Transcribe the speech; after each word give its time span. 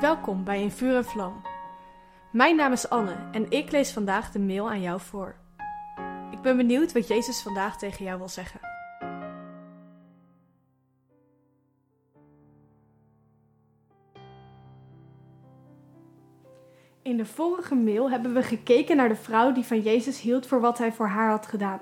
Welkom 0.00 0.44
bij 0.44 0.62
In 0.62 0.70
Vuur 0.70 0.96
en 0.96 1.04
Vlam. 1.04 1.42
Mijn 2.32 2.56
naam 2.56 2.72
is 2.72 2.88
Anne 2.88 3.16
en 3.32 3.50
ik 3.50 3.70
lees 3.70 3.92
vandaag 3.92 4.30
de 4.30 4.38
mail 4.38 4.70
aan 4.70 4.80
jou 4.80 5.00
voor. 5.00 5.34
Ik 6.30 6.40
ben 6.40 6.56
benieuwd 6.56 6.92
wat 6.92 7.08
Jezus 7.08 7.42
vandaag 7.42 7.78
tegen 7.78 8.04
jou 8.04 8.18
wil 8.18 8.28
zeggen. 8.28 8.60
In 17.02 17.16
de 17.16 17.26
vorige 17.26 17.74
mail 17.74 18.10
hebben 18.10 18.34
we 18.34 18.42
gekeken 18.42 18.96
naar 18.96 19.08
de 19.08 19.16
vrouw 19.16 19.52
die 19.52 19.64
van 19.64 19.80
Jezus 19.80 20.20
hield 20.20 20.46
voor 20.46 20.60
wat 20.60 20.78
hij 20.78 20.92
voor 20.92 21.08
haar 21.08 21.30
had 21.30 21.46
gedaan. 21.46 21.80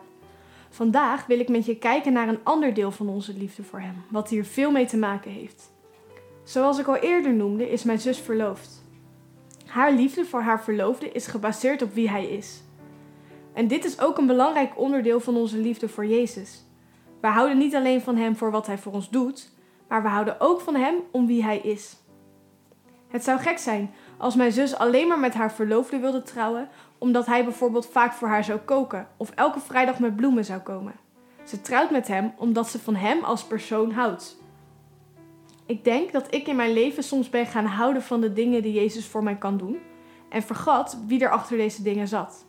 Vandaag 0.71 1.27
wil 1.27 1.41
ik 1.41 1.49
met 1.49 1.67
je 1.67 1.77
kijken 1.77 2.13
naar 2.13 2.29
een 2.29 2.45
ander 2.45 2.75
deel 2.75 2.91
van 2.91 3.09
onze 3.09 3.35
liefde 3.35 3.63
voor 3.63 3.81
hem, 3.81 4.05
wat 4.11 4.29
hier 4.29 4.45
veel 4.45 4.71
mee 4.71 4.87
te 4.87 4.97
maken 4.97 5.31
heeft. 5.31 5.71
Zoals 6.45 6.79
ik 6.79 6.87
al 6.87 6.97
eerder 6.97 7.35
noemde, 7.35 7.71
is 7.71 7.83
mijn 7.83 8.01
zus 8.01 8.19
verloofd. 8.19 8.85
Haar 9.67 9.93
liefde 9.93 10.25
voor 10.25 10.41
haar 10.41 10.63
verloofde 10.63 11.13
is 11.13 11.27
gebaseerd 11.27 11.83
op 11.83 11.95
wie 11.95 12.11
hij 12.11 12.25
is. 12.25 12.63
En 13.53 13.69
dit 13.69 13.85
is 13.85 14.01
ook 14.01 14.19
een 14.19 14.27
belangrijk 14.27 14.79
onderdeel 14.79 15.21
van 15.21 15.37
onze 15.37 15.57
liefde 15.59 15.89
voor 15.89 16.07
Jezus. 16.07 16.65
We 17.21 17.27
houden 17.27 17.59
niet 17.59 17.75
alleen 17.75 18.01
van 18.01 18.17
hem 18.17 18.37
voor 18.37 18.51
wat 18.51 18.67
hij 18.67 18.79
voor 18.79 18.93
ons 18.93 19.11
doet, 19.11 19.51
maar 19.89 20.03
we 20.03 20.09
houden 20.09 20.41
ook 20.41 20.61
van 20.61 20.75
hem 20.75 20.95
om 21.11 21.27
wie 21.27 21.43
hij 21.43 21.59
is. 21.59 21.97
Het 23.09 23.25
zou 23.25 23.39
gek 23.39 23.59
zijn 23.59 23.91
als 24.19 24.35
mijn 24.35 24.53
zus 24.53 24.77
alleen 24.77 25.09
maar 25.09 25.19
met 25.19 25.35
haar 25.35 25.53
verloofde 25.53 25.99
wilde 25.99 26.23
trouwen, 26.23 26.69
omdat 26.99 27.27
hij 27.27 27.45
bijvoorbeeld 27.45 27.87
vaak 27.87 28.13
voor 28.13 28.29
haar 28.29 28.45
zou 28.45 28.59
koken 28.59 29.09
of 29.17 29.31
elke 29.31 29.61
vrijdag 29.61 29.99
met 29.99 30.17
bloemen 30.17 30.45
zou 30.45 30.61
komen. 30.61 30.95
Ze 31.45 31.61
trouwt 31.61 31.91
met 31.91 32.09
hem 32.09 32.33
omdat 32.37 32.69
ze 32.69 32.79
van 32.79 32.95
hem 32.95 33.25
als 33.25 33.45
persoon 33.45 33.91
houdt. 33.91 34.42
Ik 35.73 35.85
denk 35.85 36.13
dat 36.13 36.35
ik 36.35 36.47
in 36.47 36.57
mijn 36.57 36.73
leven 36.73 37.03
soms 37.03 37.31
ben 37.31 37.47
gaan 37.47 37.65
houden 37.65 38.03
van 38.03 38.21
de 38.21 38.33
dingen 38.33 38.63
die 38.63 38.73
Jezus 38.73 39.07
voor 39.07 39.23
mij 39.23 39.37
kan 39.37 39.57
doen 39.57 39.79
en 40.29 40.43
vergat 40.43 40.99
wie 41.07 41.21
er 41.21 41.31
achter 41.31 41.57
deze 41.57 41.83
dingen 41.83 42.09
zat. 42.09 42.45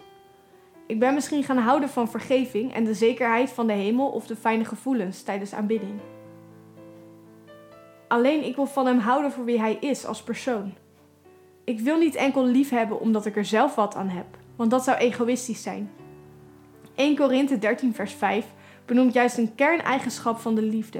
Ik 0.88 1.00
ben 1.00 1.14
misschien 1.14 1.44
gaan 1.44 1.58
houden 1.58 1.90
van 1.90 2.10
vergeving 2.10 2.74
en 2.74 2.84
de 2.84 2.94
zekerheid 2.94 3.50
van 3.50 3.68
de 3.68 3.74
hemel 3.74 4.10
of 4.10 4.28
de 4.28 4.36
fijne 4.36 4.66
gevoelens 4.66 5.24
tijdens 5.24 5.54
aanbidding. 5.54 6.00
Alleen 8.08 8.46
ik 8.46 8.56
wil 8.56 8.66
van 8.66 8.86
hem 8.86 9.00
houden 9.00 9.32
voor 9.32 9.46
wie 9.46 9.60
hij 9.60 9.78
is 9.80 10.06
als 10.06 10.24
persoon. 10.24 10.74
Ik 11.64 11.80
wil 11.80 11.98
niet 11.98 12.16
enkel 12.16 12.46
lief 12.46 12.70
hebben 12.70 13.00
omdat 13.00 13.26
ik 13.26 13.36
er 13.36 13.46
zelf 13.46 13.76
wat 13.76 13.96
aan 13.96 14.10
heb, 14.10 14.38
want 14.56 14.72
dat 14.72 14.84
zou 14.84 14.98
egoïstisch 14.98 15.64
zijn. 15.64 15.92
1 16.96 17.16
Korinthe 17.16 17.60
13 17.60 17.94
vers 17.94 18.14
5 18.14 18.46
benoemt 18.86 19.14
juist 19.14 19.38
een 19.38 19.56
kerneigenschap 19.56 20.40
van 20.40 20.56
de 20.56 20.62
liefde. 20.62 21.00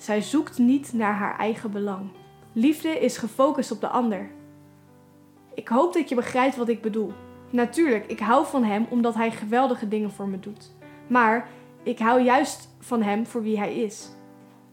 Zij 0.00 0.20
zoekt 0.22 0.58
niet 0.58 0.92
naar 0.92 1.14
haar 1.14 1.38
eigen 1.38 1.70
belang. 1.70 2.10
Liefde 2.52 2.88
is 2.88 3.16
gefocust 3.16 3.70
op 3.70 3.80
de 3.80 3.88
ander. 3.88 4.30
Ik 5.54 5.68
hoop 5.68 5.92
dat 5.92 6.08
je 6.08 6.14
begrijpt 6.14 6.56
wat 6.56 6.68
ik 6.68 6.82
bedoel. 6.82 7.12
Natuurlijk, 7.50 8.06
ik 8.06 8.18
hou 8.18 8.46
van 8.46 8.64
hem 8.64 8.86
omdat 8.90 9.14
hij 9.14 9.30
geweldige 9.30 9.88
dingen 9.88 10.10
voor 10.10 10.28
me 10.28 10.40
doet. 10.40 10.70
Maar 11.06 11.48
ik 11.82 11.98
hou 11.98 12.22
juist 12.22 12.68
van 12.78 13.02
hem 13.02 13.26
voor 13.26 13.42
wie 13.42 13.58
hij 13.58 13.74
is. 13.74 14.08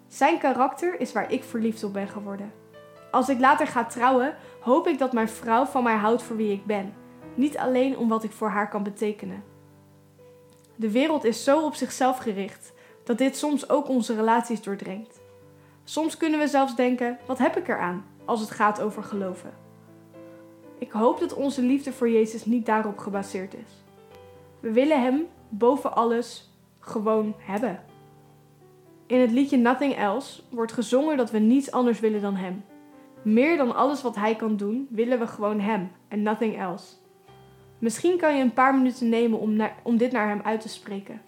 Zijn 0.08 0.40
karakter 0.40 1.00
is 1.00 1.14
waar 1.14 1.32
ik 1.32 1.44
verliefd 1.44 1.84
op 1.84 1.94
ben 1.94 2.08
geworden. 2.08 2.52
Als 3.12 3.30
ik 3.30 3.40
later 3.40 3.68
ga 3.68 3.86
trouwen, 3.86 4.36
hoop 4.60 4.88
ik 4.88 4.98
dat 4.98 5.14
mijn 5.14 5.30
vrouw 5.30 5.66
van 5.66 5.84
mij 5.84 5.96
houdt 5.96 6.24
voor 6.24 6.36
wie 6.36 6.52
ik 6.52 6.66
ben. 6.66 6.94
Niet 7.36 7.58
alleen 7.58 7.98
om 7.98 8.10
wat 8.10 8.24
ik 8.24 8.32
voor 8.32 8.50
haar 8.50 8.70
kan 8.70 8.84
betekenen. 8.84 9.44
De 10.76 10.92
wereld 10.92 11.24
is 11.24 11.44
zo 11.44 11.66
op 11.66 11.76
zichzelf 11.76 12.18
gericht 12.18 12.74
dat 13.04 13.18
dit 13.18 13.38
soms 13.38 13.70
ook 13.70 13.90
onze 13.90 14.16
relaties 14.16 14.62
doordringt. 14.62 15.17
Soms 15.90 16.18
kunnen 16.18 16.40
we 16.40 16.48
zelfs 16.48 16.76
denken: 16.76 17.18
wat 17.26 17.38
heb 17.38 17.58
ik 17.58 17.68
eraan 17.68 18.06
als 18.26 18.40
het 18.40 18.52
gaat 18.52 18.82
over 18.82 19.04
geloven? 19.04 19.54
Ik 20.78 20.92
hoop 20.92 21.20
dat 21.20 21.34
onze 21.34 21.62
liefde 21.62 21.92
voor 21.92 22.10
Jezus 22.10 22.46
niet 22.46 22.66
daarop 22.66 22.98
gebaseerd 22.98 23.54
is. 23.54 23.84
We 24.60 24.72
willen 24.72 25.02
Hem 25.02 25.28
boven 25.50 25.96
alles 25.96 26.52
gewoon 26.80 27.36
hebben. 27.38 27.84
In 29.06 29.20
het 29.20 29.32
liedje 29.32 29.58
Nothing 29.58 29.96
Else 29.96 30.42
wordt 30.50 30.72
gezongen 30.72 31.18
dat 31.18 31.32
we 31.32 31.40
niets 31.40 31.72
anders 31.72 32.00
willen 32.00 32.22
dan 32.22 32.36
Hem. 32.36 32.64
Meer 33.22 33.58
dan 33.58 33.76
alles 33.76 34.02
wat 34.02 34.16
Hij 34.16 34.36
kan 34.36 34.58
doen, 34.58 34.88
willen 34.90 35.20
we 35.20 35.28
gewoon 35.28 35.60
Hem 35.60 35.92
en 36.08 36.22
nothing 36.22 36.58
else. 36.58 36.96
Misschien 37.80 38.18
kan 38.18 38.36
je 38.36 38.44
een 38.44 38.54
paar 38.54 38.76
minuten 38.76 39.10
nemen 39.10 39.40
om, 39.40 39.54
naar, 39.54 39.76
om 39.84 39.98
dit 39.98 40.12
naar 40.12 40.28
Hem 40.28 40.42
uit 40.44 40.62
te 40.62 40.70
spreken. 40.70 41.22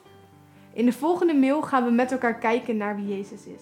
In 0.74 0.86
de 0.86 0.94
volgende 0.94 1.34
mail 1.34 1.62
gaan 1.62 1.86
we 1.86 1.92
met 1.92 2.12
elkaar 2.12 2.38
kijken 2.38 2.78
naar 2.78 2.96
wie 2.96 3.08
Jezus 3.08 3.46
is. 3.46 3.62